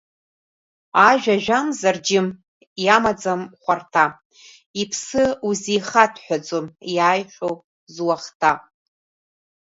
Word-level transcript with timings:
Ажәа 1.09 1.35
жәамзар, 1.43 1.97
џьым, 2.05 2.27
иамаӡам 2.85 3.41
хәарҭа, 3.61 4.05
иԥсы 4.81 5.23
узихаҭәҳәаӡом 5.47 6.65
иааихьоу 6.95 7.55
зуахҭа. 7.93 8.51